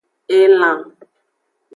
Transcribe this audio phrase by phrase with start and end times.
[0.39, 0.79] Elan.